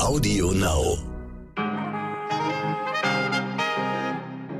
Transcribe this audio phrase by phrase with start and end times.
[0.00, 0.96] Audio Now.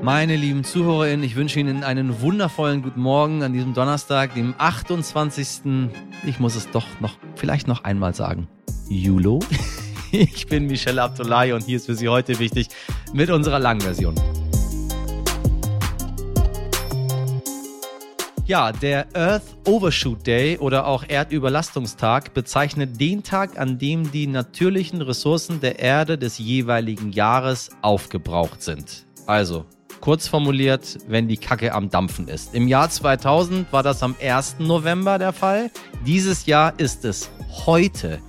[0.01, 5.91] Meine lieben ZuhörerInnen, ich wünsche Ihnen einen wundervollen guten Morgen an diesem Donnerstag, dem 28.
[6.27, 8.47] Ich muss es doch noch, vielleicht noch einmal sagen.
[8.89, 9.39] Julo.
[10.11, 12.69] Ich bin Michelle Abdullahi und hier ist für Sie heute wichtig
[13.13, 14.15] mit unserer langen Version.
[18.49, 25.03] Ja, der Earth Overshoot Day oder auch Erdüberlastungstag bezeichnet den Tag, an dem die natürlichen
[25.03, 29.05] Ressourcen der Erde des jeweiligen Jahres aufgebraucht sind.
[29.27, 29.65] Also,
[30.01, 32.53] kurz formuliert, wenn die Kacke am Dampfen ist.
[32.53, 34.57] Im Jahr 2000 war das am 1.
[34.59, 35.71] November der Fall.
[36.05, 37.29] Dieses Jahr ist es
[37.65, 38.19] heute.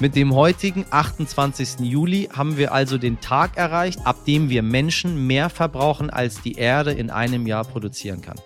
[0.00, 1.80] Mit dem heutigen 28.
[1.80, 6.54] Juli haben wir also den Tag erreicht, ab dem wir Menschen mehr verbrauchen, als die
[6.54, 8.36] Erde in einem Jahr produzieren kann.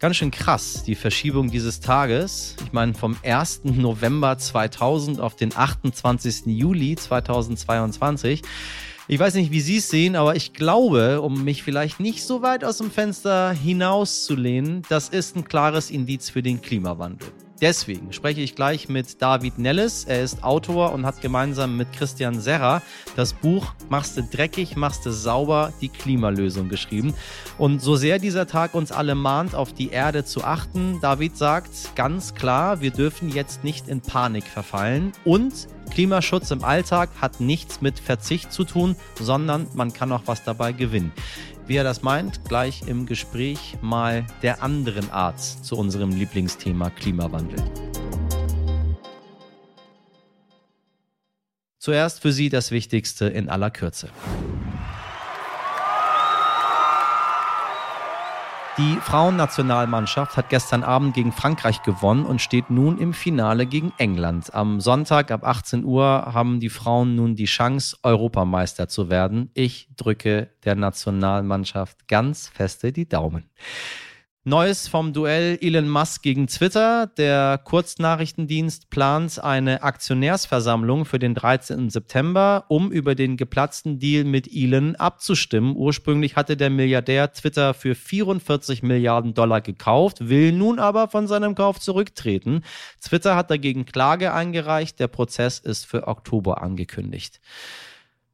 [0.00, 2.54] Ganz schön krass, die Verschiebung dieses Tages.
[2.64, 3.62] Ich meine, vom 1.
[3.64, 6.46] November 2000 auf den 28.
[6.46, 8.42] Juli 2022.
[9.10, 12.42] Ich weiß nicht, wie Sie es sehen, aber ich glaube, um mich vielleicht nicht so
[12.42, 17.28] weit aus dem Fenster hinauszulehnen, das ist ein klares Indiz für den Klimawandel.
[17.60, 20.04] Deswegen spreche ich gleich mit David Nelles.
[20.04, 22.82] Er ist Autor und hat gemeinsam mit Christian Serra
[23.16, 27.14] das Buch Machst du dreckig, machst du sauber, die Klimalösung geschrieben.
[27.56, 31.96] Und so sehr dieser Tag uns alle mahnt, auf die Erde zu achten, David sagt
[31.96, 37.80] ganz klar, wir dürfen jetzt nicht in Panik verfallen und Klimaschutz im Alltag hat nichts
[37.80, 41.12] mit Verzicht zu tun, sondern man kann auch was dabei gewinnen.
[41.68, 47.62] Wie er das meint, gleich im Gespräch mal der anderen Art zu unserem Lieblingsthema Klimawandel.
[51.78, 54.08] Zuerst für Sie das Wichtigste in aller Kürze.
[58.78, 64.54] Die Frauennationalmannschaft hat gestern Abend gegen Frankreich gewonnen und steht nun im Finale gegen England.
[64.54, 69.50] Am Sonntag ab 18 Uhr haben die Frauen nun die Chance, Europameister zu werden.
[69.54, 73.50] Ich drücke der Nationalmannschaft ganz feste die Daumen.
[74.44, 77.08] Neues vom Duell Elon Musk gegen Twitter.
[77.18, 81.90] Der Kurznachrichtendienst plant eine Aktionärsversammlung für den 13.
[81.90, 85.76] September, um über den geplatzten Deal mit Elon abzustimmen.
[85.76, 91.56] Ursprünglich hatte der Milliardär Twitter für 44 Milliarden Dollar gekauft, will nun aber von seinem
[91.56, 92.62] Kauf zurücktreten.
[93.02, 95.00] Twitter hat dagegen Klage eingereicht.
[95.00, 97.40] Der Prozess ist für Oktober angekündigt.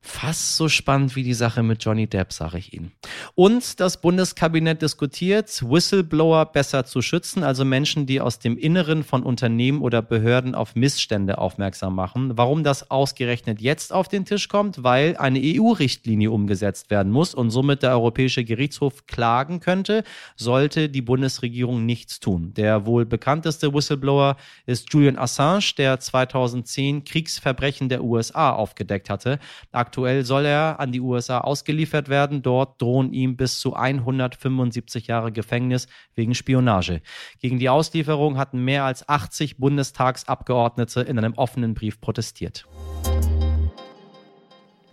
[0.07, 2.93] Fast so spannend wie die Sache mit Johnny Depp, sage ich Ihnen.
[3.35, 9.23] Und das Bundeskabinett diskutiert, Whistleblower besser zu schützen, also Menschen, die aus dem Inneren von
[9.23, 12.37] Unternehmen oder Behörden auf Missstände aufmerksam machen.
[12.37, 14.85] Warum das ausgerechnet jetzt auf den Tisch kommt?
[14.85, 20.05] Weil eine EU-Richtlinie umgesetzt werden muss und somit der Europäische Gerichtshof klagen könnte,
[20.37, 22.53] sollte die Bundesregierung nichts tun.
[22.53, 29.39] Der wohl bekannteste Whistleblower ist Julian Assange, der 2010 Kriegsverbrechen der USA aufgedeckt hatte.
[29.73, 32.43] Aktuell soll er an die USA ausgeliefert werden.
[32.43, 37.01] Dort drohen ihm bis zu 175 Jahre Gefängnis wegen Spionage.
[37.41, 42.67] Gegen die Auslieferung hatten mehr als 80 Bundestagsabgeordnete in einem offenen Brief protestiert.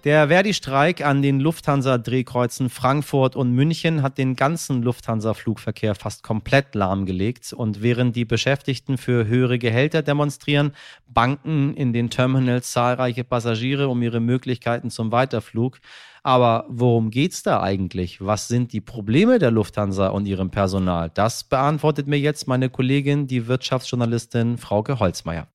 [0.03, 7.53] Der Verdi-Streik an den Lufthansa-Drehkreuzen Frankfurt und München hat den ganzen Lufthansa-Flugverkehr fast komplett lahmgelegt.
[7.53, 10.71] Und während die Beschäftigten für höhere Gehälter demonstrieren,
[11.07, 15.79] banken in den Terminals zahlreiche Passagiere um ihre Möglichkeiten zum Weiterflug.
[16.23, 18.25] Aber worum geht's da eigentlich?
[18.25, 21.11] Was sind die Probleme der Lufthansa und ihrem Personal?
[21.13, 25.50] Das beantwortet mir jetzt meine Kollegin, die Wirtschaftsjournalistin Frauke Holzmeier.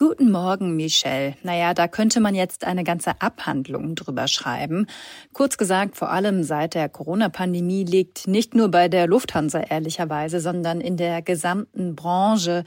[0.00, 1.34] Guten Morgen, Michelle.
[1.42, 4.86] Naja, da könnte man jetzt eine ganze Abhandlung drüber schreiben.
[5.32, 10.80] Kurz gesagt, vor allem seit der Corona-Pandemie liegt nicht nur bei der Lufthansa ehrlicherweise, sondern
[10.80, 12.62] in der gesamten Branche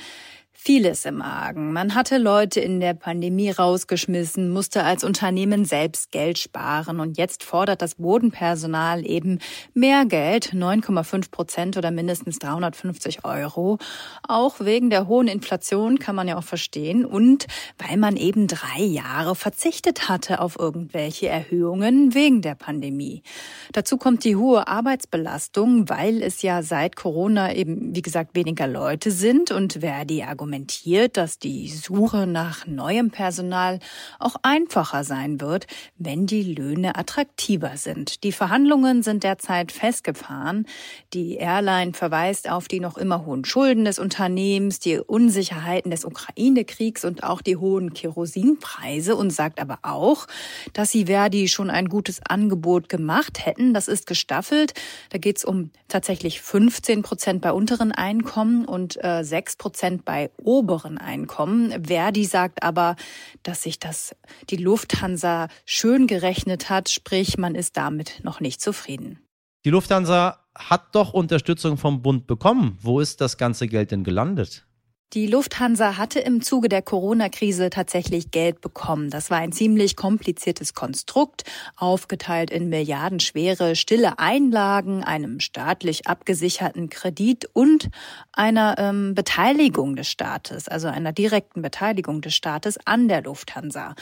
[0.63, 1.73] vieles im Argen.
[1.73, 7.44] Man hatte Leute in der Pandemie rausgeschmissen, musste als Unternehmen selbst Geld sparen und jetzt
[7.44, 9.39] fordert das Bodenpersonal eben
[9.73, 13.79] mehr Geld, 9,5 Prozent oder mindestens 350 Euro.
[14.27, 17.47] Auch wegen der hohen Inflation kann man ja auch verstehen und
[17.79, 23.24] weil man eben drei Jahre verzichtet hatte auf irgendwelche Erhöhungen wegen der Pandemie.
[23.71, 29.09] Dazu kommt die hohe Arbeitsbelastung, weil es ja seit Corona eben, wie gesagt, weniger Leute
[29.09, 33.80] sind und wer die Argumente argumentiert, dass die Suche nach neuem Personal
[34.19, 35.65] auch einfacher sein wird,
[35.98, 38.25] wenn die Löhne attraktiver sind.
[38.25, 40.68] Die Verhandlungen sind derzeit festgefahren.
[41.13, 47.06] Die Airline verweist auf die noch immer hohen Schulden des Unternehmens, die Unsicherheiten des Ukraine-Kriegs
[47.06, 50.27] und auch die hohen Kerosinpreise und sagt aber auch,
[50.74, 53.74] dass sie Verdi schon ein gutes Angebot gemacht hätten.
[53.74, 54.74] Das ist gestaffelt.
[55.12, 60.30] Da geht es um tatsächlich 15 Prozent bei unteren Einkommen und äh, 6 Prozent bei
[60.41, 61.85] oberen Einkommen.
[61.85, 62.95] Verdi sagt aber,
[63.43, 64.15] dass sich das
[64.49, 69.19] die Lufthansa schön gerechnet hat, sprich man ist damit noch nicht zufrieden.
[69.63, 72.77] Die Lufthansa hat doch Unterstützung vom Bund bekommen.
[72.81, 74.65] Wo ist das ganze Geld denn gelandet?
[75.13, 79.10] Die Lufthansa hatte im Zuge der Corona-Krise tatsächlich Geld bekommen.
[79.10, 81.44] Das war ein ziemlich kompliziertes Konstrukt,
[81.75, 87.90] aufgeteilt in milliardenschwere stille Einlagen, einem staatlich abgesicherten Kredit und
[88.31, 93.96] einer ähm, Beteiligung des Staates, also einer direkten Beteiligung des Staates an der Lufthansa.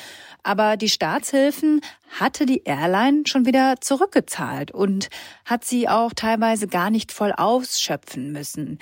[0.43, 1.81] Aber die Staatshilfen
[2.19, 5.09] hatte die Airline schon wieder zurückgezahlt und
[5.43, 8.77] hat sie auch teilweise gar nicht voll ausschöpfen müssen.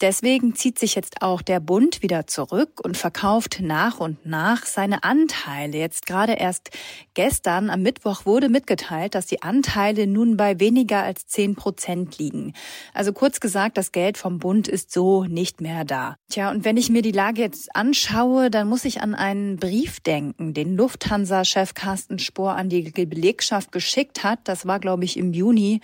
[0.00, 5.04] Deswegen zieht sich jetzt auch der Bund wieder zurück und verkauft nach und nach seine
[5.04, 5.76] Anteile.
[5.76, 6.70] Jetzt gerade erst
[7.12, 12.54] gestern am Mittwoch wurde mitgeteilt, dass die Anteile nun bei weniger als zehn Prozent liegen.
[12.94, 16.16] Also kurz gesagt, das Geld vom Bund ist so nicht mehr da.
[16.30, 20.00] Tja, und wenn ich mir die Lage jetzt anschaue, dann muss ich an einen Brief
[20.00, 24.38] denken, den Lufthansa-Chef Carsten Spohr an die Belegschaft geschickt hat.
[24.44, 25.80] Das war, glaube ich, im Juni.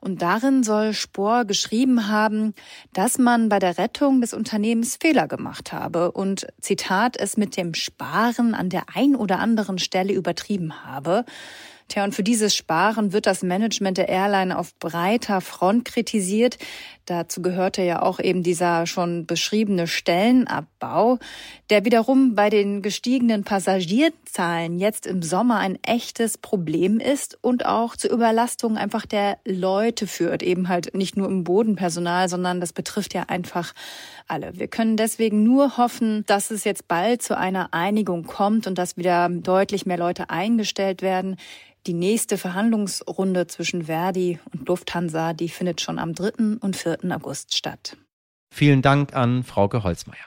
[0.00, 2.54] Und darin soll Spohr geschrieben haben,
[2.94, 7.56] dass man bei bei der Rettung des Unternehmens Fehler gemacht habe und Zitat es mit
[7.56, 11.24] dem Sparen an der ein oder anderen Stelle übertrieben habe.
[11.88, 16.58] Tja, und für dieses Sparen wird das Management der Airline auf breiter Front kritisiert.
[17.06, 21.18] Dazu gehörte ja auch eben dieser schon beschriebene Stellenabbau,
[21.70, 27.96] der wiederum bei den gestiegenen Passagierzahlen jetzt im Sommer ein echtes Problem ist und auch
[27.96, 30.42] zur Überlastung einfach der Leute führt.
[30.42, 33.72] Eben halt nicht nur im Bodenpersonal, sondern das betrifft ja einfach
[34.26, 34.58] alle.
[34.58, 38.98] Wir können deswegen nur hoffen, dass es jetzt bald zu einer Einigung kommt und dass
[38.98, 41.38] wieder deutlich mehr Leute eingestellt werden.
[41.88, 46.58] Die nächste Verhandlungsrunde zwischen Verdi und Lufthansa, die findet schon am 3.
[46.60, 46.98] und 4.
[47.08, 47.96] August statt.
[48.54, 50.26] Vielen Dank an Frauke Holzmeier.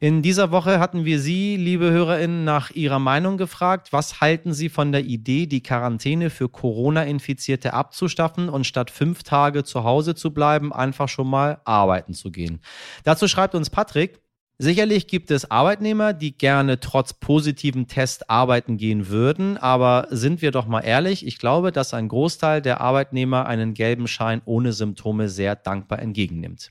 [0.00, 3.92] In dieser Woche hatten wir Sie, liebe Hörerinnen, nach Ihrer Meinung gefragt.
[3.92, 9.62] Was halten Sie von der Idee, die Quarantäne für Corona-Infizierte abzustaffen und statt fünf Tage
[9.62, 12.60] zu Hause zu bleiben, einfach schon mal arbeiten zu gehen?
[13.04, 14.23] Dazu schreibt uns Patrick,
[14.58, 20.52] Sicherlich gibt es Arbeitnehmer, die gerne trotz positiven Test arbeiten gehen würden, aber sind wir
[20.52, 25.28] doch mal ehrlich, ich glaube, dass ein Großteil der Arbeitnehmer einen gelben Schein ohne Symptome
[25.28, 26.70] sehr dankbar entgegennimmt.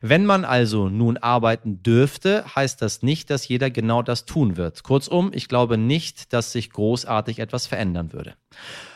[0.00, 4.84] Wenn man also nun arbeiten dürfte, heißt das nicht, dass jeder genau das tun wird.
[4.84, 8.34] Kurzum, ich glaube nicht, dass sich großartig etwas verändern würde.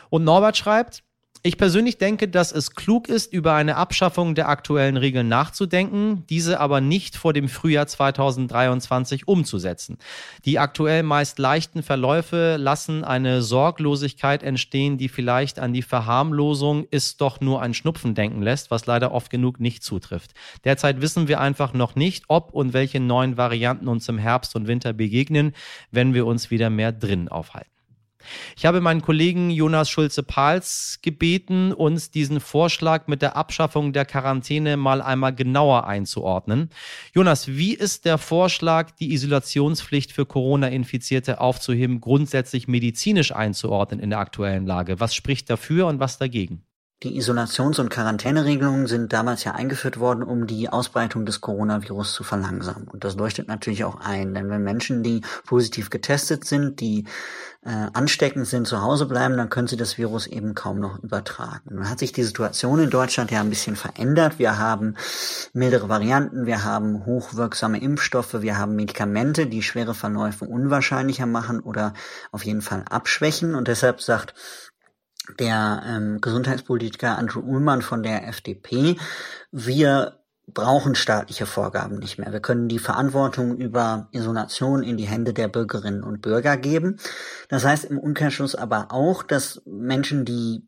[0.09, 1.03] Und Norbert schreibt,
[1.43, 6.59] ich persönlich denke, dass es klug ist, über eine Abschaffung der aktuellen Regeln nachzudenken, diese
[6.59, 9.97] aber nicht vor dem Frühjahr 2023 umzusetzen.
[10.45, 17.21] Die aktuell meist leichten Verläufe lassen eine Sorglosigkeit entstehen, die vielleicht an die Verharmlosung ist
[17.21, 20.35] doch nur ein Schnupfen denken lässt, was leider oft genug nicht zutrifft.
[20.63, 24.67] Derzeit wissen wir einfach noch nicht, ob und welche neuen Varianten uns im Herbst und
[24.67, 25.53] Winter begegnen,
[25.89, 27.80] wenn wir uns wieder mehr drin aufhalten.
[28.57, 34.77] Ich habe meinen Kollegen Jonas Schulze-Pahls gebeten, uns diesen Vorschlag mit der Abschaffung der Quarantäne
[34.77, 36.69] mal einmal genauer einzuordnen.
[37.13, 44.19] Jonas, wie ist der Vorschlag, die Isolationspflicht für Corona-Infizierte aufzuheben, grundsätzlich medizinisch einzuordnen in der
[44.19, 44.99] aktuellen Lage?
[44.99, 46.63] Was spricht dafür und was dagegen?
[47.03, 52.23] Die Isolations- und Quarantäneregelungen sind damals ja eingeführt worden, um die Ausbreitung des Coronavirus zu
[52.23, 52.87] verlangsamen.
[52.87, 57.05] Und das leuchtet natürlich auch ein, denn wenn Menschen, die positiv getestet sind, die
[57.63, 61.75] äh, ansteckend sind, zu Hause bleiben, dann können sie das Virus eben kaum noch übertragen.
[61.75, 64.37] Nun hat sich die Situation in Deutschland ja ein bisschen verändert.
[64.37, 64.95] Wir haben
[65.53, 71.93] mildere Varianten, wir haben hochwirksame Impfstoffe, wir haben Medikamente, die schwere Verläufe unwahrscheinlicher machen oder
[72.31, 73.55] auf jeden Fall abschwächen.
[73.55, 74.35] Und deshalb sagt
[75.39, 78.97] der ähm, Gesundheitspolitiker Andrew Ullmann von der FDP,
[79.51, 82.31] wir brauchen staatliche Vorgaben nicht mehr.
[82.31, 86.97] Wir können die Verantwortung über Isolation in die Hände der Bürgerinnen und Bürger geben.
[87.47, 90.67] Das heißt im Umkehrschluss aber auch, dass Menschen, die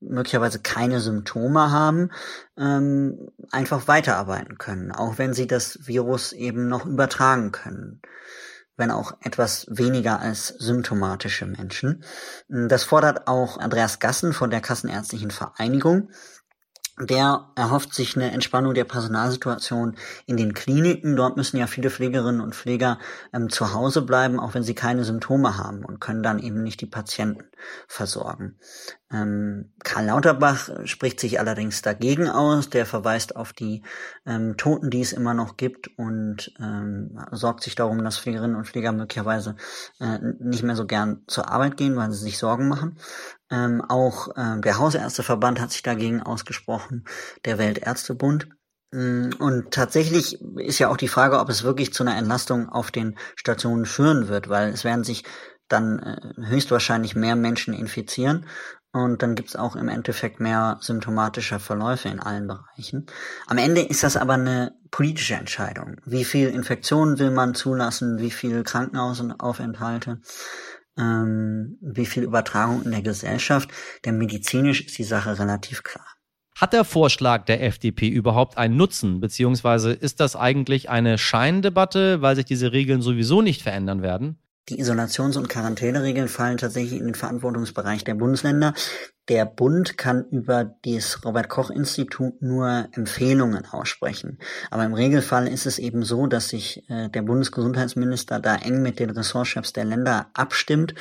[0.00, 2.10] möglicherweise keine Symptome haben,
[2.58, 8.02] ähm, einfach weiterarbeiten können, auch wenn sie das Virus eben noch übertragen können
[8.76, 12.04] wenn auch etwas weniger als symptomatische Menschen.
[12.48, 16.10] Das fordert auch Andreas Gassen von der Kassenärztlichen Vereinigung
[17.00, 19.96] der erhofft sich eine Entspannung der Personalsituation
[20.26, 21.16] in den Kliniken.
[21.16, 22.98] Dort müssen ja viele Pflegerinnen und Pfleger
[23.32, 26.80] ähm, zu Hause bleiben, auch wenn sie keine Symptome haben und können dann eben nicht
[26.80, 27.44] die Patienten
[27.88, 28.58] versorgen.
[29.12, 32.70] Ähm, Karl Lauterbach spricht sich allerdings dagegen aus.
[32.70, 33.82] Der verweist auf die
[34.24, 38.68] ähm, Toten, die es immer noch gibt und ähm, sorgt sich darum, dass Pflegerinnen und
[38.68, 39.56] Pfleger möglicherweise
[39.98, 42.98] äh, nicht mehr so gern zur Arbeit gehen, weil sie sich Sorgen machen.
[43.50, 47.04] Ähm, auch ähm, der Hausärzteverband hat sich dagegen ausgesprochen,
[47.44, 48.48] der Weltärztebund.
[48.92, 52.90] Mm, und tatsächlich ist ja auch die Frage, ob es wirklich zu einer Entlastung auf
[52.90, 55.24] den Stationen führen wird, weil es werden sich
[55.68, 58.46] dann äh, höchstwahrscheinlich mehr Menschen infizieren
[58.94, 63.06] und dann gibt's auch im Endeffekt mehr symptomatische Verläufe in allen Bereichen.
[63.48, 65.96] Am Ende ist das aber eine politische Entscheidung.
[66.04, 70.20] Wie viel Infektionen will man zulassen, wie viel Krankenhausaufenthalte,
[70.98, 73.70] ähm, wie viel Übertragung in der Gesellschaft.
[74.04, 76.06] Denn medizinisch ist die Sache relativ klar.
[76.56, 82.36] Hat der Vorschlag der FDP überhaupt einen Nutzen, beziehungsweise ist das eigentlich eine Scheindebatte, weil
[82.36, 84.38] sich diese Regeln sowieso nicht verändern werden?
[84.68, 88.72] Die Isolations- und Quarantäneregeln fallen tatsächlich in den Verantwortungsbereich der Bundesländer.
[89.28, 94.38] Der Bund kann über das Robert Koch Institut nur Empfehlungen aussprechen.
[94.70, 99.00] Aber im Regelfall ist es eben so, dass sich äh, der Bundesgesundheitsminister da eng mit
[99.00, 100.94] den Ressortchefs der Länder abstimmt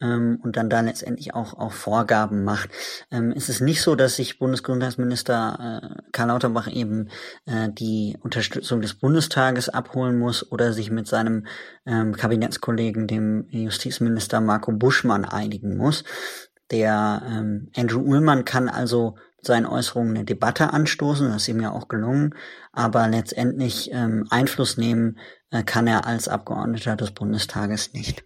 [0.00, 2.70] ähm, und dann da letztendlich auch, auch Vorgaben macht.
[3.10, 7.08] Ähm, es ist nicht so, dass sich Bundesgesundheitsminister äh, Karl Lauterbach eben
[7.46, 11.46] äh, die Unterstützung des Bundestages abholen muss oder sich mit seinem
[11.86, 16.04] ähm, Kabinettskollegen, dem Justizminister Marco Buschmann, einigen muss.
[16.70, 21.70] Der ähm, Andrew Ullmann kann also seinen Äußerungen eine Debatte anstoßen, das ist ihm ja
[21.70, 22.34] auch gelungen,
[22.72, 25.18] aber letztendlich ähm, Einfluss nehmen
[25.50, 28.24] äh, kann er als Abgeordneter des Bundestages nicht.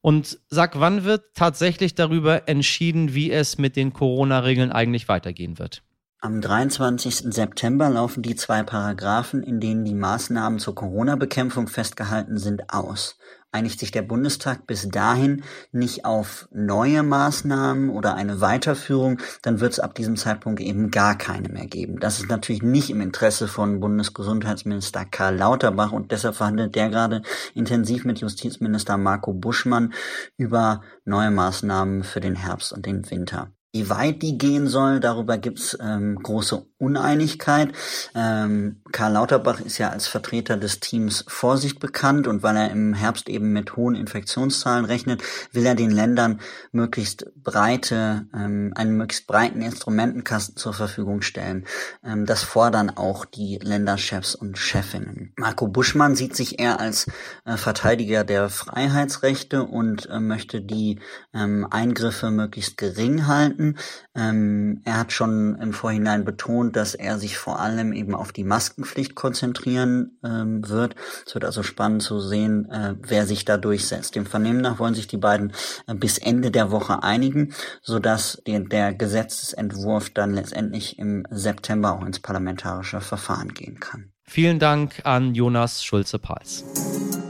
[0.00, 5.82] Und sag, wann wird tatsächlich darüber entschieden, wie es mit den Corona-Regeln eigentlich weitergehen wird?
[6.20, 7.32] Am 23.
[7.34, 13.18] September laufen die zwei Paragraphen, in denen die Maßnahmen zur Corona-Bekämpfung festgehalten sind, aus
[13.54, 19.72] einigt sich der Bundestag bis dahin nicht auf neue Maßnahmen oder eine Weiterführung, dann wird
[19.74, 22.00] es ab diesem Zeitpunkt eben gar keine mehr geben.
[22.00, 27.22] Das ist natürlich nicht im Interesse von Bundesgesundheitsminister Karl Lauterbach und deshalb verhandelt der gerade
[27.54, 29.94] intensiv mit Justizminister Marco Buschmann
[30.36, 33.53] über neue Maßnahmen für den Herbst und den Winter.
[33.74, 37.72] Wie weit die gehen soll, darüber gibt's ähm, große Uneinigkeit.
[38.14, 42.94] Ähm, Karl Lauterbach ist ja als Vertreter des Teams Vorsicht bekannt und weil er im
[42.94, 46.38] Herbst eben mit hohen Infektionszahlen rechnet, will er den Ländern
[46.70, 51.64] möglichst breite, ähm, einen möglichst breiten Instrumentenkasten zur Verfügung stellen.
[52.04, 55.32] Ähm, das fordern auch die Länderchefs und Chefinnen.
[55.36, 57.08] Marco Buschmann sieht sich eher als
[57.44, 61.00] äh, Verteidiger der Freiheitsrechte und äh, möchte die
[61.32, 63.78] ähm, Eingriffe möglichst gering halten finden.
[64.14, 68.44] Ähm, er hat schon im Vorhinein betont, dass er sich vor allem eben auf die
[68.44, 70.94] Maskenpflicht konzentrieren ähm, wird.
[71.26, 74.14] Es wird also spannend zu sehen, äh, wer sich da durchsetzt.
[74.14, 75.52] Dem Vernehmen nach wollen sich die beiden
[75.86, 77.52] äh, bis Ende der Woche einigen,
[77.82, 84.10] sodass der, der Gesetzesentwurf dann letztendlich im September auch ins parlamentarische Verfahren gehen kann.
[84.26, 87.23] Vielen Dank an Jonas Schulze-Pals.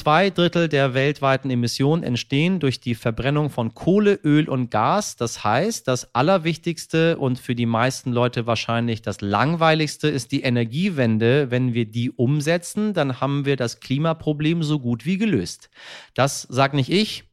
[0.00, 5.16] Zwei Drittel der weltweiten Emissionen entstehen durch die Verbrennung von Kohle, Öl und Gas.
[5.16, 11.50] Das heißt, das Allerwichtigste und für die meisten Leute wahrscheinlich das Langweiligste ist die Energiewende.
[11.50, 15.68] Wenn wir die umsetzen, dann haben wir das Klimaproblem so gut wie gelöst.
[16.14, 17.29] Das sagt nicht ich,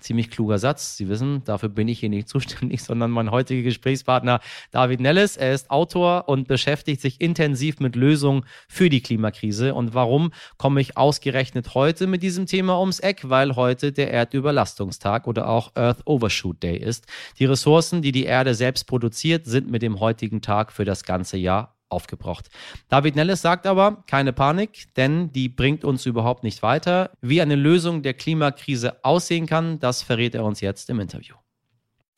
[0.00, 0.96] ziemlich kluger Satz.
[0.96, 4.40] Sie wissen, dafür bin ich hier nicht zuständig, sondern mein heutiger Gesprächspartner
[4.70, 5.36] David Nellis.
[5.36, 9.74] Er ist Autor und beschäftigt sich intensiv mit Lösungen für die Klimakrise.
[9.74, 13.28] Und warum komme ich ausgerechnet heute mit diesem Thema ums Eck?
[13.28, 17.06] Weil heute der Erdüberlastungstag oder auch Earth Overshoot Day ist.
[17.38, 21.36] Die Ressourcen, die die Erde selbst produziert, sind mit dem heutigen Tag für das ganze
[21.36, 22.48] Jahr aufgebraucht.
[22.88, 27.10] David Nellis sagt aber, keine Panik, denn die bringt uns überhaupt nicht weiter.
[27.20, 31.34] Wie eine Lösung der Klimakrise aussehen kann, das verrät er uns jetzt im Interview.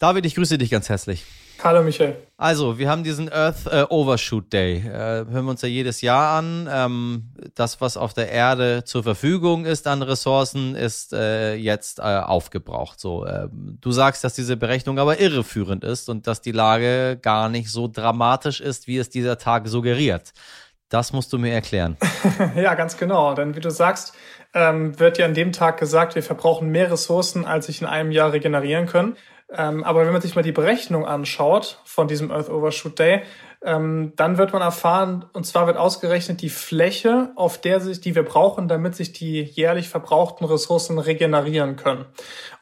[0.00, 1.26] David, ich grüße dich ganz herzlich.
[1.62, 2.16] Hallo Michael.
[2.38, 4.78] Also, wir haben diesen Earth äh, Overshoot Day.
[4.78, 6.66] Äh, hören wir uns ja jedes Jahr an.
[6.72, 12.02] Ähm, das, was auf der Erde zur Verfügung ist an Ressourcen, ist äh, jetzt äh,
[12.02, 12.98] aufgebraucht.
[12.98, 17.50] So, ähm, du sagst, dass diese Berechnung aber irreführend ist und dass die Lage gar
[17.50, 20.32] nicht so dramatisch ist, wie es dieser Tag suggeriert.
[20.88, 21.98] Das musst du mir erklären.
[22.56, 23.34] ja, ganz genau.
[23.34, 24.14] Denn wie du sagst,
[24.54, 28.12] ähm, wird ja an dem Tag gesagt, wir verbrauchen mehr Ressourcen, als sich in einem
[28.12, 29.18] Jahr regenerieren können.
[29.52, 33.22] Ähm, aber wenn man sich mal die Berechnung anschaut von diesem Earth Overshoot Day,
[33.62, 38.14] ähm, dann wird man erfahren, und zwar wird ausgerechnet die Fläche, auf der sich, die
[38.14, 42.06] wir brauchen, damit sich die jährlich verbrauchten Ressourcen regenerieren können.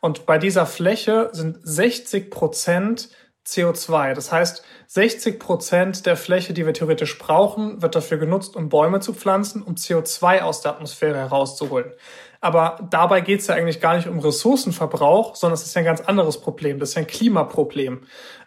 [0.00, 3.10] Und bei dieser Fläche sind 60 Prozent
[3.46, 4.14] CO2.
[4.14, 9.00] Das heißt, 60 Prozent der Fläche, die wir theoretisch brauchen, wird dafür genutzt, um Bäume
[9.00, 11.92] zu pflanzen, um CO2 aus der Atmosphäre herauszuholen.
[12.40, 15.84] Aber dabei geht es ja eigentlich gar nicht um Ressourcenverbrauch, sondern es ist ja ein
[15.84, 16.78] ganz anderes Problem.
[16.78, 18.02] Das ist ja ein Klimaproblem.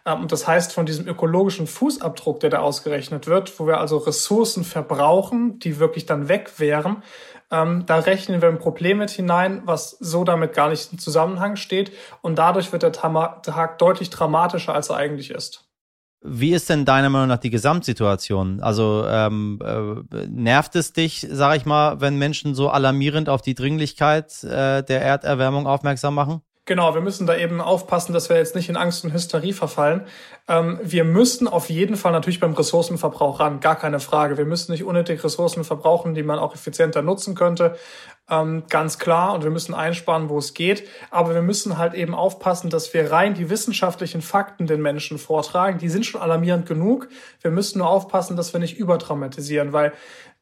[0.06, 3.98] Ähm, und das heißt, von diesem ökologischen Fußabdruck, der da ausgerechnet wird, wo wir also
[3.98, 7.02] Ressourcen verbrauchen, die wirklich dann weg wären,
[7.50, 11.56] ähm, da rechnen wir ein Problem mit hinein, was so damit gar nicht im Zusammenhang
[11.56, 11.92] steht.
[12.22, 15.71] Und dadurch wird der Tag deutlich dramatischer, als er eigentlich ist.
[16.24, 18.60] Wie ist denn deiner Meinung nach die Gesamtsituation?
[18.60, 23.54] Also ähm, äh, nervt es dich, sag ich mal, wenn Menschen so alarmierend auf die
[23.54, 26.42] Dringlichkeit äh, der Erderwärmung aufmerksam machen?
[26.64, 30.06] Genau, wir müssen da eben aufpassen, dass wir jetzt nicht in Angst und Hysterie verfallen.
[30.46, 34.38] Ähm, wir müssen auf jeden Fall natürlich beim Ressourcenverbrauch ran, gar keine Frage.
[34.38, 37.76] Wir müssen nicht unnötig Ressourcen verbrauchen, die man auch effizienter nutzen könnte.
[38.30, 39.34] Ähm, ganz klar.
[39.34, 40.88] Und wir müssen einsparen, wo es geht.
[41.10, 45.78] Aber wir müssen halt eben aufpassen, dass wir rein die wissenschaftlichen Fakten den Menschen vortragen.
[45.78, 47.08] Die sind schon alarmierend genug.
[47.40, 49.92] Wir müssen nur aufpassen, dass wir nicht überdramatisieren, weil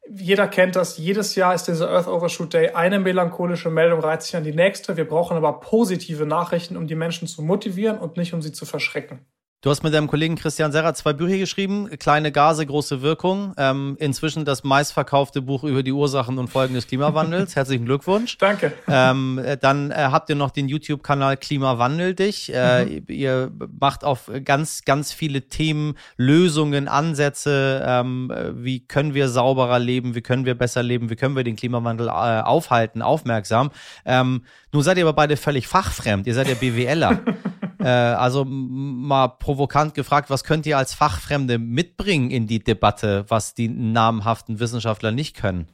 [0.09, 4.37] jeder kennt das, jedes Jahr ist dieser Earth Overshoot Day eine melancholische Meldung, reizt sich
[4.37, 4.97] an die nächste.
[4.97, 8.67] Wir brauchen aber positive Nachrichten, um die Menschen zu motivieren und nicht um sie zu
[8.67, 9.27] verschrecken.
[9.63, 13.53] Du hast mit deinem Kollegen Christian Serra zwei Bücher geschrieben, Kleine Gase, große Wirkung.
[13.59, 17.57] Ähm, inzwischen das meistverkaufte Buch über die Ursachen und Folgen des Klimawandels.
[17.57, 18.39] Herzlichen Glückwunsch.
[18.39, 18.73] Danke.
[18.89, 22.51] Ähm, äh, dann äh, habt ihr noch den YouTube-Kanal Klimawandel dich.
[22.55, 23.05] Äh, mhm.
[23.09, 27.85] Ihr macht auf ganz, ganz viele Themen, Lösungen, Ansätze.
[27.87, 30.15] Ähm, wie können wir sauberer leben?
[30.15, 31.11] Wie können wir besser leben?
[31.11, 33.73] Wie können wir den Klimawandel äh, aufhalten, aufmerksam?
[34.07, 36.27] Ähm, nun seid ihr aber beide völlig fachfremd.
[36.27, 37.21] Ihr seid ja BWLer.
[37.85, 43.55] Äh, also mal provokant gefragt, was könnt ihr als Fachfremde mitbringen in die Debatte, was
[43.55, 45.67] die namhaften Wissenschaftler nicht können?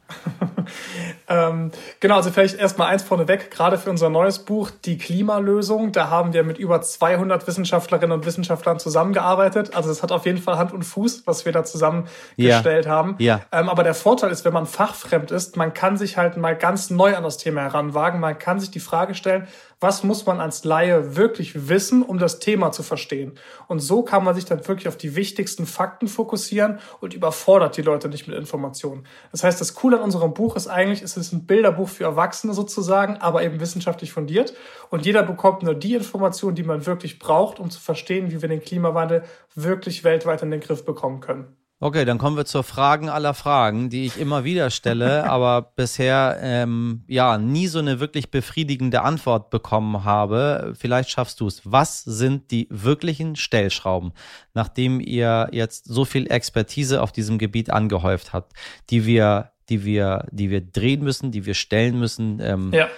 [1.29, 6.09] ähm, genau, also vielleicht erstmal eins vorneweg, gerade für unser neues Buch, Die Klimalösung, da
[6.11, 9.75] haben wir mit über 200 Wissenschaftlerinnen und Wissenschaftlern zusammengearbeitet.
[9.75, 12.91] Also es hat auf jeden Fall Hand und Fuß, was wir da zusammengestellt ja.
[12.91, 13.17] haben.
[13.19, 13.41] Ja.
[13.51, 16.91] Ähm, aber der Vorteil ist, wenn man fachfremd ist, man kann sich halt mal ganz
[16.91, 18.21] neu an das Thema heranwagen.
[18.21, 19.49] Man kann sich die Frage stellen,
[19.87, 23.39] was muss man als Laie wirklich wissen, um das Thema zu verstehen.
[23.69, 27.83] Und so kann man sich dann wirklich auf die wichtigsten Fakten fokussieren und überfordert die
[27.83, 29.07] Leute nicht mit Informationen.
[29.31, 32.53] Das heißt, das Coole an unserem Buch ist eigentlich, es ist ein Bilderbuch für Erwachsene
[32.53, 34.55] sozusagen, aber eben wissenschaftlich fundiert.
[34.91, 38.49] Und jeder bekommt nur die Informationen, die man wirklich braucht, um zu verstehen, wie wir
[38.49, 39.23] den Klimawandel
[39.55, 41.57] wirklich weltweit in den Griff bekommen können.
[41.79, 46.39] Okay, dann kommen wir zur Fragen aller Fragen, die ich immer wieder stelle, aber bisher
[46.41, 50.73] ähm, ja nie so eine wirklich befriedigende Antwort bekommen habe.
[50.79, 51.61] Vielleicht schaffst du es.
[51.65, 54.13] Was sind die wirklichen Stellschrauben,
[54.55, 58.55] nachdem ihr jetzt so viel Expertise auf diesem Gebiet angehäuft habt,
[58.89, 62.89] die wir, die wir, die wir drehen müssen, die wir stellen müssen, ähm, ja.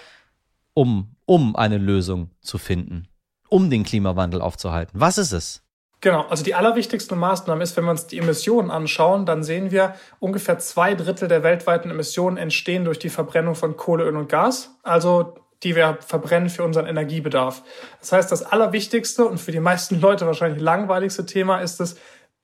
[0.74, 3.06] um um eine Lösung zu finden,
[3.50, 4.98] um den Klimawandel aufzuhalten?
[4.98, 5.62] Was ist es?
[6.00, 9.94] Genau, also die allerwichtigste Maßnahme ist, wenn wir uns die Emissionen anschauen, dann sehen wir,
[10.20, 14.76] ungefähr zwei Drittel der weltweiten Emissionen entstehen durch die Verbrennung von Kohle, Öl und Gas,
[14.84, 15.34] also
[15.64, 17.64] die wir verbrennen für unseren Energiebedarf.
[17.98, 21.96] Das heißt, das allerwichtigste und für die meisten Leute wahrscheinlich langweiligste Thema ist es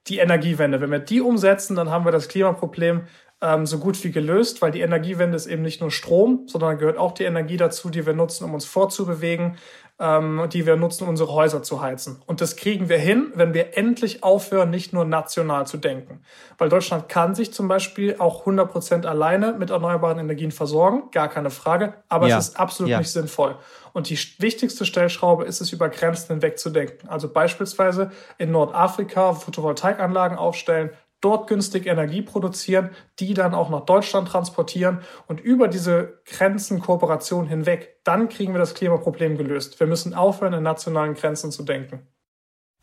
[0.09, 0.81] die Energiewende.
[0.81, 3.07] Wenn wir die umsetzen, dann haben wir das Klimaproblem
[3.41, 6.99] ähm, so gut wie gelöst, weil die Energiewende ist eben nicht nur Strom, sondern gehört
[6.99, 9.57] auch die Energie dazu, die wir nutzen, um uns fortzubewegen,
[10.01, 12.21] ähm, die wir nutzen, unsere Häuser zu heizen.
[12.27, 16.23] Und das kriegen wir hin, wenn wir endlich aufhören, nicht nur national zu denken.
[16.59, 21.29] Weil Deutschland kann sich zum Beispiel auch 100 Prozent alleine mit erneuerbaren Energien versorgen, gar
[21.29, 22.39] keine Frage, aber ja.
[22.39, 22.99] es ist absolut ja.
[22.99, 23.57] nicht sinnvoll.
[23.93, 27.07] Und die wichtigste Stellschraube ist es, über Grenzen hinweg zu denken.
[27.07, 30.91] Also beispielsweise in Nordafrika Photovoltaikanlagen aufstellen,
[31.25, 38.01] dort günstig Energie produzieren, die dann auch nach Deutschland transportieren und über diese Grenzenkooperation hinweg,
[38.05, 39.81] dann kriegen wir das Klimaproblem gelöst.
[39.81, 42.07] Wir müssen aufhören, in nationalen Grenzen zu denken.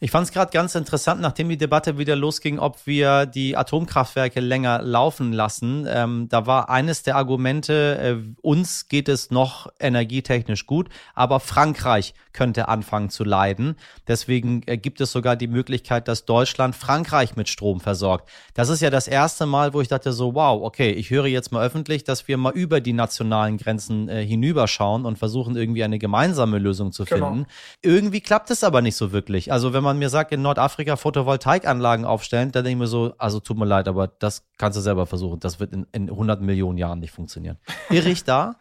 [0.04, 4.40] Ich fand es gerade ganz interessant, nachdem die Debatte wieder losging, ob wir die Atomkraftwerke
[4.40, 5.86] länger laufen lassen.
[5.88, 12.16] Ähm, da war eines der Argumente, äh, uns geht es noch energietechnisch gut, aber Frankreich
[12.34, 13.76] könnte anfangen zu leiden.
[14.08, 18.28] Deswegen äh, gibt es sogar die Möglichkeit, dass Deutschland Frankreich mit Strom versorgt.
[18.56, 21.52] Das ist ja das erste Mal, wo ich dachte so, wow, okay, ich höre jetzt
[21.52, 26.00] mal öffentlich, dass wir mal über die nationalen Grenzen äh, hinüberschauen und versuchen irgendwie eine
[26.00, 27.30] gemeinsame Lösung zu genau.
[27.30, 27.48] finden.
[27.84, 29.52] Irgendwie klappt es aber nicht so wirklich.
[29.52, 33.14] Also wenn man man mir sagt, in Nordafrika Photovoltaikanlagen aufstellen, dann denke ich mir so,
[33.18, 35.40] also tut mir leid, aber das kannst du selber versuchen.
[35.40, 37.58] Das wird in, in 100 Millionen Jahren nicht funktionieren.
[37.90, 38.56] Irre ich da?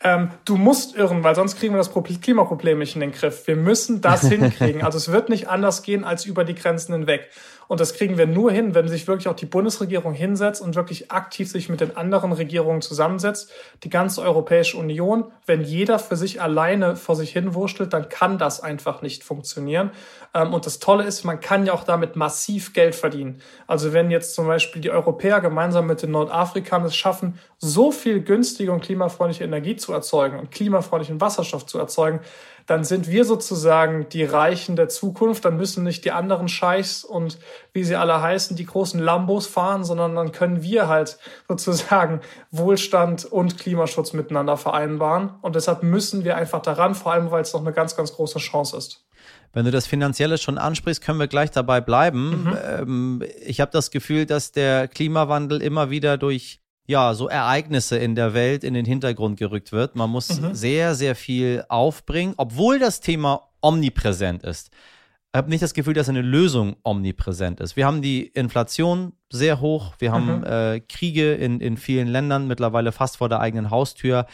[0.00, 3.46] Ähm, du musst irren, weil sonst kriegen wir das Klimaproblem nicht in den Griff.
[3.46, 4.82] Wir müssen das hinkriegen.
[4.82, 7.28] Also es wird nicht anders gehen als über die Grenzen hinweg.
[7.68, 11.12] Und das kriegen wir nur hin, wenn sich wirklich auch die Bundesregierung hinsetzt und wirklich
[11.12, 13.52] aktiv sich mit den anderen Regierungen zusammensetzt.
[13.84, 18.38] Die ganze Europäische Union, wenn jeder für sich alleine vor sich hin wurschtelt, dann kann
[18.38, 19.90] das einfach nicht funktionieren.
[20.34, 23.42] Ähm, und das Tolle ist, man kann ja auch damit massiv Geld verdienen.
[23.66, 28.22] Also wenn jetzt zum Beispiel die Europäer gemeinsam mit den Nordafrikanern es schaffen, so viel
[28.22, 32.20] günstige und klimafreundliche Energie zu erzeugen und klimafreundlichen Wasserstoff zu erzeugen,
[32.68, 35.44] dann sind wir sozusagen die Reichen der Zukunft.
[35.46, 37.38] Dann müssen nicht die anderen Scheichs und
[37.72, 42.20] wie sie alle heißen, die großen Lambos fahren, sondern dann können wir halt sozusagen
[42.50, 45.30] Wohlstand und Klimaschutz miteinander vereinbaren.
[45.40, 48.38] Und deshalb müssen wir einfach daran, vor allem weil es noch eine ganz, ganz große
[48.38, 49.08] Chance ist.
[49.54, 52.44] Wenn du das Finanzielle schon ansprichst, können wir gleich dabei bleiben.
[52.44, 52.58] Mhm.
[52.66, 58.14] Ähm, ich habe das Gefühl, dass der Klimawandel immer wieder durch ja, so Ereignisse in
[58.14, 59.94] der Welt in den Hintergrund gerückt wird.
[59.94, 60.54] Man muss mhm.
[60.54, 64.70] sehr, sehr viel aufbringen, obwohl das Thema omnipräsent ist.
[65.30, 67.76] Ich habe nicht das Gefühl, dass eine Lösung omnipräsent ist.
[67.76, 70.44] Wir haben die Inflation sehr hoch, wir haben mhm.
[70.44, 74.24] äh, Kriege in, in vielen Ländern, mittlerweile fast vor der eigenen Haustür.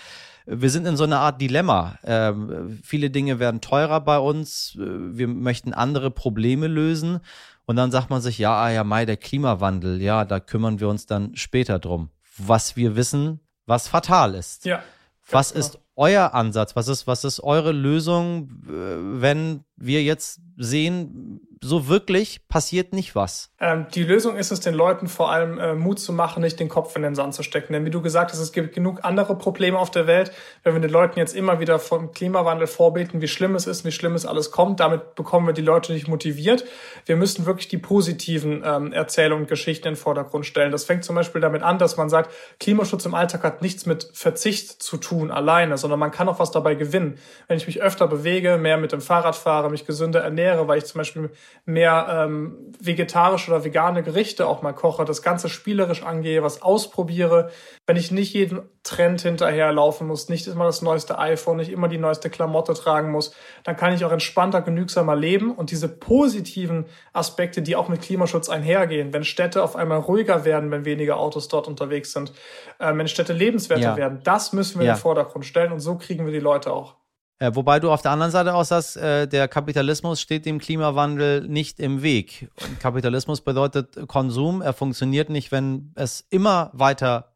[0.46, 1.98] Wir sind in so einer Art Dilemma.
[2.04, 7.18] Ähm, viele Dinge werden teurer bei uns, wir möchten andere Probleme lösen.
[7.66, 10.88] Und dann sagt man sich, ja, ah ja, Mai, der Klimawandel, ja, da kümmern wir
[10.88, 14.64] uns dann später drum was wir wissen, was fatal ist.
[14.64, 14.82] Ja.
[15.30, 15.60] Was genau.
[15.64, 16.76] ist euer Ansatz?
[16.76, 23.14] Was ist, was ist eure Lösung, äh, wenn wir jetzt sehen, so wirklich passiert nicht
[23.14, 23.50] was.
[23.58, 26.68] Ähm, die Lösung ist es, den Leuten vor allem äh, Mut zu machen, nicht den
[26.68, 27.72] Kopf in den Sand zu stecken.
[27.72, 30.30] Denn wie du gesagt hast, es gibt genug andere Probleme auf der Welt.
[30.62, 33.92] Wenn wir den Leuten jetzt immer wieder vom Klimawandel vorbeten, wie schlimm es ist, wie
[33.92, 36.64] schlimm es alles kommt, damit bekommen wir die Leute nicht motiviert.
[37.06, 40.70] Wir müssen wirklich die positiven ähm, Erzählungen und Geschichten in den Vordergrund stellen.
[40.70, 44.10] Das fängt zum Beispiel damit an, dass man sagt, Klimaschutz im Alltag hat nichts mit
[44.12, 47.16] Verzicht zu tun alleine, sondern man kann auch was dabei gewinnen.
[47.48, 50.84] Wenn ich mich öfter bewege, mehr mit dem Fahrrad fahre, mich gesünder ernähre, weil ich
[50.84, 51.30] zum Beispiel
[51.66, 57.50] mehr ähm, vegetarische oder vegane Gerichte auch mal koche, das Ganze spielerisch angehe, was ausprobiere,
[57.86, 61.96] wenn ich nicht jeden Trend hinterherlaufen muss, nicht immer das neueste iPhone, nicht immer die
[61.96, 67.62] neueste Klamotte tragen muss, dann kann ich auch entspannter, genügsamer leben und diese positiven Aspekte,
[67.62, 71.66] die auch mit Klimaschutz einhergehen, wenn Städte auf einmal ruhiger werden, wenn weniger Autos dort
[71.66, 72.32] unterwegs sind,
[72.78, 73.96] äh, wenn Städte lebenswerter ja.
[73.96, 74.92] werden, das müssen wir ja.
[74.92, 76.96] in den Vordergrund stellen und so kriegen wir die Leute auch.
[77.40, 81.46] Äh, wobei du auf der anderen Seite auch sagst, äh, der Kapitalismus steht dem Klimawandel
[81.48, 82.48] nicht im Weg.
[82.62, 84.62] Und Kapitalismus bedeutet Konsum.
[84.62, 87.34] Er funktioniert nicht, wenn es immer weiter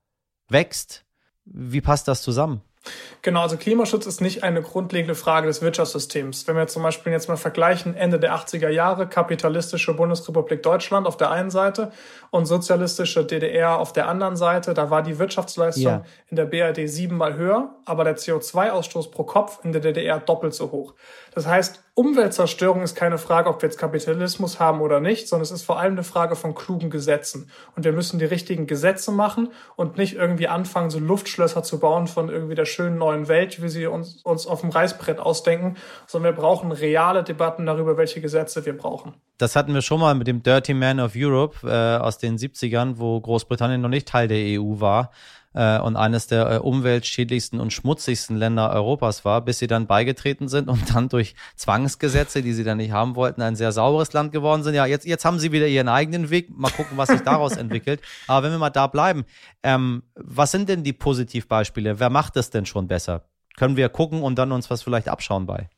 [0.49, 1.05] wächst.
[1.45, 2.63] Wie passt das zusammen?
[3.23, 6.47] Genau, also Klimaschutz ist nicht eine grundlegende Frage des Wirtschaftssystems.
[6.47, 11.17] Wenn wir zum Beispiel jetzt mal vergleichen, Ende der 80er Jahre, kapitalistische Bundesrepublik Deutschland auf
[11.17, 11.91] der einen Seite
[12.31, 16.05] und sozialistische DDR auf der anderen Seite, da war die Wirtschaftsleistung ja.
[16.29, 20.71] in der BRD siebenmal höher, aber der CO2-Ausstoß pro Kopf in der DDR doppelt so
[20.71, 20.95] hoch.
[21.39, 25.53] Das heißt, Umweltzerstörung ist keine Frage, ob wir jetzt Kapitalismus haben oder nicht, sondern es
[25.53, 27.49] ist vor allem eine Frage von klugen Gesetzen.
[27.77, 32.09] Und wir müssen die richtigen Gesetze machen und nicht irgendwie anfangen, so Luftschlösser zu bauen
[32.09, 35.77] von irgendwie der schönen neuen Welt, wie sie uns, uns auf dem Reißbrett ausdenken,
[36.09, 39.15] sondern wir brauchen reale Debatten darüber, welche Gesetze wir brauchen.
[39.37, 42.95] Das hatten wir schon mal mit dem Dirty Man of Europe äh, aus den 70ern,
[42.97, 45.13] wo Großbritannien noch nicht Teil der EU war
[45.59, 50.47] äh, und eines der äh, umweltschädlichsten und schmutzigsten Länder Europas war, bis sie dann beigetreten
[50.47, 54.31] sind und dann durch Zwangsgesetze, die sie dann nicht haben wollten, ein sehr sauberes Land
[54.31, 54.75] geworden sind.
[54.75, 56.57] Ja, jetzt, jetzt haben sie wieder ihren eigenen Weg.
[56.57, 58.01] Mal gucken, was sich daraus entwickelt.
[58.29, 59.25] Aber wenn wir mal da bleiben,
[59.65, 61.99] ähm, was sind denn die Positivbeispiele?
[61.99, 63.25] Wer macht es denn schon besser?
[63.57, 65.69] Können wir gucken und dann uns was vielleicht abschauen bei?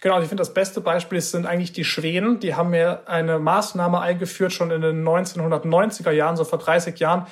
[0.00, 2.40] Genau, ich finde, das beste Beispiel sind eigentlich die Schweden.
[2.40, 7.26] Die haben mir eine Maßnahme eingeführt, schon in den 1990er Jahren, so vor 30 Jahren,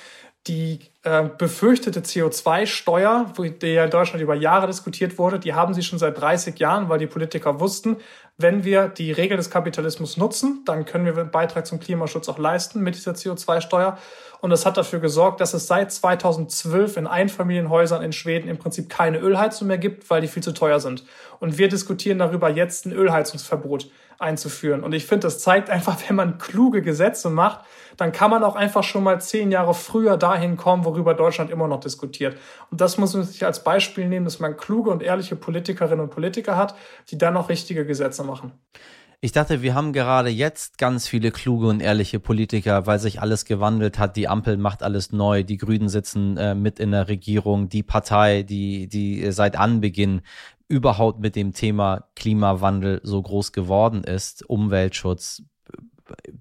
[0.46, 5.83] die äh, befürchtete CO2-Steuer, die ja in Deutschland über Jahre diskutiert wurde, die haben sie
[5.83, 7.96] schon seit 30 Jahren, weil die Politiker wussten,
[8.38, 12.38] wenn wir die Regeln des Kapitalismus nutzen, dann können wir einen Beitrag zum Klimaschutz auch
[12.38, 13.98] leisten mit dieser CO2-Steuer.
[14.40, 18.88] Und das hat dafür gesorgt, dass es seit 2012 in Einfamilienhäusern in Schweden im Prinzip
[18.88, 21.05] keine Ölheizung mehr gibt, weil die viel zu teuer sind.
[21.40, 24.83] Und wir diskutieren darüber, jetzt ein Ölheizungsverbot einzuführen.
[24.83, 27.61] Und ich finde, das zeigt einfach, wenn man kluge Gesetze macht,
[27.96, 31.68] dann kann man auch einfach schon mal zehn Jahre früher dahin kommen, worüber Deutschland immer
[31.68, 32.37] noch diskutiert.
[32.70, 36.11] Und das muss man sich als Beispiel nehmen, dass man kluge und ehrliche Politikerinnen und
[36.11, 36.74] Politiker hat,
[37.11, 38.52] die dann auch richtige Gesetze machen.
[39.20, 43.44] Ich dachte, wir haben gerade jetzt ganz viele kluge und ehrliche Politiker, weil sich alles
[43.44, 44.16] gewandelt hat.
[44.16, 45.42] Die Ampel macht alles neu.
[45.42, 47.68] Die Grünen sitzen äh, mit in der Regierung.
[47.68, 50.22] Die Partei, die, die seit Anbeginn
[50.68, 55.42] überhaupt mit dem Thema Klimawandel so groß geworden ist, Umweltschutz.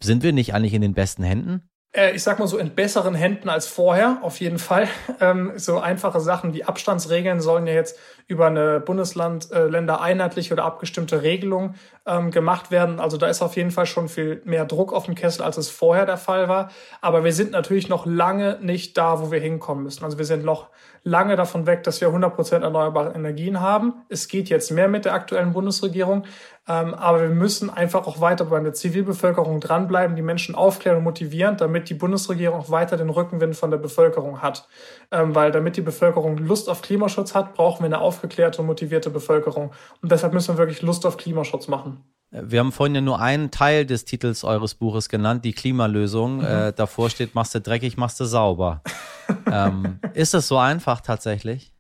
[0.02, 1.70] Sind wir nicht eigentlich in den besten Händen?
[1.98, 4.88] Äh, ich sag mal so in besseren Händen als vorher, auf jeden Fall.
[5.20, 10.54] Ähm, so einfache Sachen wie Abstandsregeln sollen ja jetzt über eine Bundesland, äh, Länder einheitliche
[10.54, 11.74] oder abgestimmte Regelung
[12.06, 13.00] ähm, gemacht werden.
[13.00, 15.70] Also da ist auf jeden Fall schon viel mehr Druck auf dem Kessel, als es
[15.70, 16.70] vorher der Fall war.
[17.02, 20.04] Aber wir sind natürlich noch lange nicht da, wo wir hinkommen müssen.
[20.04, 20.70] Also wir sind noch
[21.04, 23.94] lange davon weg, dass wir 100% erneuerbare Energien haben.
[24.10, 26.26] Es geht jetzt mehr mit der aktuellen Bundesregierung.
[26.68, 31.04] Ähm, aber wir müssen einfach auch weiter bei der Zivilbevölkerung dranbleiben, die Menschen aufklären und
[31.04, 34.68] motivieren, damit die Bundesregierung auch weiter den Rückenwind von der Bevölkerung hat.
[35.12, 39.10] Ähm, weil damit die Bevölkerung Lust auf Klimaschutz hat, brauchen wir eine aufgeklärte und motivierte
[39.10, 39.72] Bevölkerung.
[40.02, 42.04] Und deshalb müssen wir wirklich Lust auf Klimaschutz machen.
[42.32, 46.40] Wir haben vorhin ja nur einen Teil des Titels eures Buches genannt, die Klimalösung.
[46.40, 46.46] Mhm.
[46.46, 48.82] Äh, davor steht, machst du dreckig, machst du sauber.
[49.52, 51.72] ähm, ist es so einfach tatsächlich?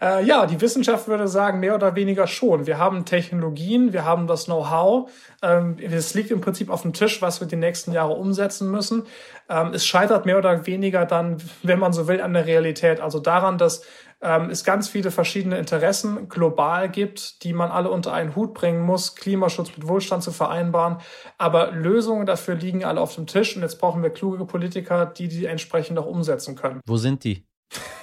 [0.00, 2.66] Äh, ja, die Wissenschaft würde sagen, mehr oder weniger schon.
[2.66, 5.10] Wir haben Technologien, wir haben das Know-how.
[5.42, 9.04] Ähm, es liegt im Prinzip auf dem Tisch, was wir die nächsten Jahre umsetzen müssen.
[9.48, 13.00] Ähm, es scheitert mehr oder weniger dann, wenn man so will, an der Realität.
[13.00, 13.82] Also daran, dass
[14.22, 18.80] ähm, es ganz viele verschiedene Interessen global gibt, die man alle unter einen Hut bringen
[18.80, 20.98] muss, Klimaschutz mit Wohlstand zu vereinbaren.
[21.38, 25.28] Aber Lösungen dafür liegen alle auf dem Tisch und jetzt brauchen wir kluge Politiker, die
[25.28, 26.80] die entsprechend auch umsetzen können.
[26.86, 27.44] Wo sind die?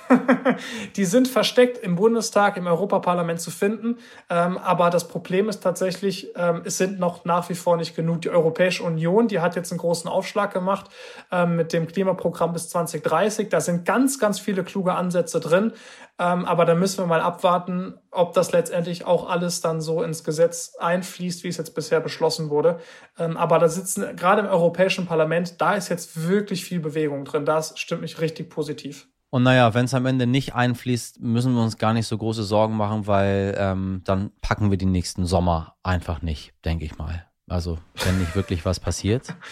[0.95, 3.97] die sind versteckt im Bundestag, im Europaparlament zu finden.
[4.29, 8.21] Ähm, aber das Problem ist tatsächlich, ähm, es sind noch nach wie vor nicht genug.
[8.21, 10.89] Die Europäische Union, die hat jetzt einen großen Aufschlag gemacht
[11.31, 13.49] ähm, mit dem Klimaprogramm bis 2030.
[13.49, 15.73] Da sind ganz, ganz viele kluge Ansätze drin.
[16.19, 20.23] Ähm, aber da müssen wir mal abwarten, ob das letztendlich auch alles dann so ins
[20.23, 22.79] Gesetz einfließt, wie es jetzt bisher beschlossen wurde.
[23.17, 27.45] Ähm, aber da sitzen gerade im Europäischen Parlament, da ist jetzt wirklich viel Bewegung drin.
[27.45, 29.07] Das stimmt mich richtig positiv.
[29.33, 32.43] Und naja, wenn es am Ende nicht einfließt, müssen wir uns gar nicht so große
[32.43, 37.25] Sorgen machen, weil ähm, dann packen wir den nächsten Sommer einfach nicht, denke ich mal.
[37.49, 39.33] Also wenn nicht wirklich was passiert.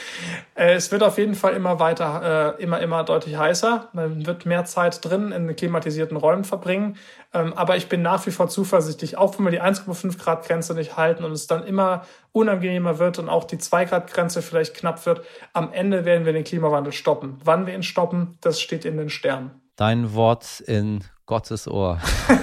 [0.54, 3.90] Äh, es wird auf jeden Fall immer weiter, äh, immer, immer deutlich heißer.
[3.94, 6.98] Man wird mehr Zeit drin in klimatisierten Räumen verbringen.
[7.34, 10.76] Ähm, aber ich bin nach wie vor zuversichtlich, auch wenn wir die 1,5 Grad Grenze
[10.76, 14.76] nicht halten und es dann immer unangenehmer wird und auch die 2 Grad Grenze vielleicht
[14.76, 17.40] knapp wird, am Ende werden wir den Klimawandel stoppen.
[17.44, 19.61] Wann wir ihn stoppen, das steht in den Sternen.
[19.76, 22.00] Dein Wort in Gottes Ohr.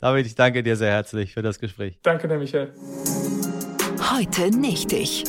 [0.00, 1.98] David, ich danke dir sehr herzlich für das Gespräch.
[2.02, 2.72] Danke dir, Michael.
[4.12, 5.24] Heute nicht ich.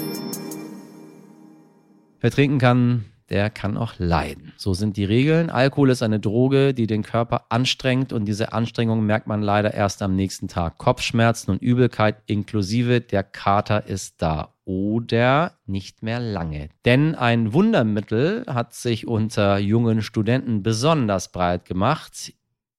[2.21, 4.53] Wer trinken kann, der kann auch leiden.
[4.57, 5.49] So sind die Regeln.
[5.49, 10.01] Alkohol ist eine Droge, die den Körper anstrengt und diese Anstrengung merkt man leider erst
[10.01, 10.77] am nächsten Tag.
[10.77, 16.69] Kopfschmerzen und Übelkeit inklusive, der Kater ist da oder nicht mehr lange.
[16.85, 22.33] Denn ein Wundermittel hat sich unter jungen Studenten besonders breit gemacht.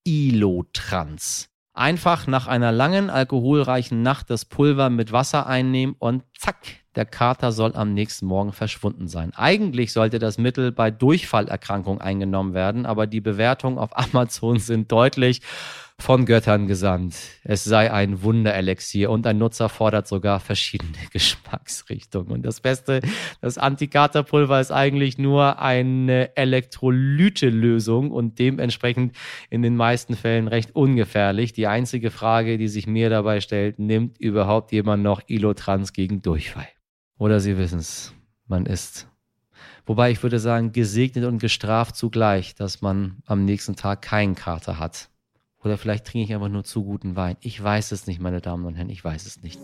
[0.05, 1.49] Ilotrans.
[1.75, 6.59] Einfach nach einer langen alkoholreichen Nacht das Pulver mit Wasser einnehmen und zack,
[6.97, 9.33] der Kater soll am nächsten Morgen verschwunden sein.
[9.35, 15.41] Eigentlich sollte das Mittel bei Durchfallerkrankung eingenommen werden, aber die Bewertungen auf Amazon sind deutlich
[15.99, 17.15] von Göttern gesandt.
[17.45, 22.33] Es sei ein Wunderelixier und ein Nutzer fordert sogar verschiedene Geschmacksrichtungen.
[22.33, 23.01] Und das Beste,
[23.41, 29.17] das Antikaterpulver ist eigentlich nur eine Elektrolyte-Lösung und dementsprechend
[29.51, 31.53] in den meisten Fällen recht ungefährlich.
[31.53, 36.69] Die einzige Frage, die sich mir dabei stellt, nimmt überhaupt jemand noch Ilotrans gegen Durchfall?
[37.19, 38.13] Oder Sie wissen es,
[38.49, 39.07] man ist
[39.85, 44.79] Wobei ich würde sagen, gesegnet und gestraft zugleich, dass man am nächsten Tag keinen Kater
[44.79, 45.09] hat.
[45.65, 47.37] Oder vielleicht trinke ich einfach nur zu guten Wein.
[47.41, 49.61] Ich weiß es nicht, meine Damen und Herren, ich weiß es nicht.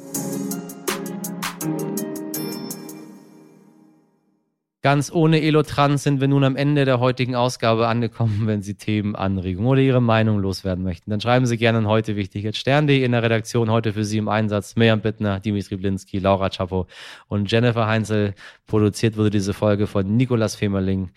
[4.81, 8.47] Ganz ohne Elotrans sind wir nun am Ende der heutigen Ausgabe angekommen.
[8.47, 12.15] Wenn Sie Themen, Anregungen oder Ihre Meinung loswerden möchten, dann schreiben Sie gerne an heute
[12.15, 13.73] wichtig at stern.de in der Redaktion.
[13.73, 16.87] Heute für Sie im Einsatz Mirjam Bittner, Dimitri Blinski, Laura Chapo
[17.27, 18.35] und Jennifer Heinzel.
[18.69, 21.11] Produziert wurde diese Folge von Nikolas Femerling.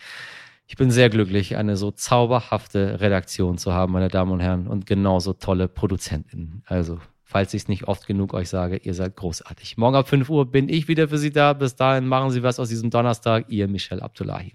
[0.72, 4.86] Ich bin sehr glücklich, eine so zauberhafte Redaktion zu haben, meine Damen und Herren, und
[4.86, 6.64] genauso tolle Produzentinnen.
[6.66, 9.76] Also, falls ich es nicht oft genug euch sage, ihr seid großartig.
[9.76, 11.52] Morgen ab 5 Uhr bin ich wieder für Sie da.
[11.52, 13.48] Bis dahin machen Sie was aus diesem Donnerstag.
[13.50, 14.54] Ihr Michel Abdullahi.